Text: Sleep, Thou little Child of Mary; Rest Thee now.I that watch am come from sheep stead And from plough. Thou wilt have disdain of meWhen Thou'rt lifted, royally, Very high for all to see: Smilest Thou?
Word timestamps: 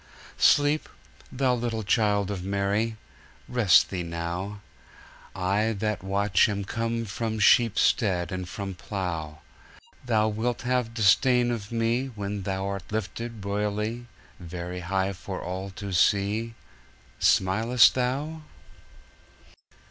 Sleep, 0.39 0.89
Thou 1.31 1.53
little 1.53 1.83
Child 1.83 2.31
of 2.31 2.43
Mary; 2.43 2.97
Rest 3.47 3.91
Thee 3.91 4.01
now.I 4.01 5.73
that 5.73 6.01
watch 6.01 6.49
am 6.49 6.65
come 6.65 7.05
from 7.05 7.37
sheep 7.37 7.77
stead 7.77 8.31
And 8.31 8.49
from 8.49 8.73
plough. 8.73 9.41
Thou 10.03 10.27
wilt 10.29 10.63
have 10.63 10.95
disdain 10.95 11.51
of 11.51 11.69
meWhen 11.69 12.43
Thou'rt 12.45 12.91
lifted, 12.91 13.45
royally, 13.45 14.07
Very 14.39 14.79
high 14.79 15.13
for 15.13 15.39
all 15.39 15.69
to 15.77 15.93
see: 15.93 16.55
Smilest 17.19 17.93
Thou? 17.93 18.41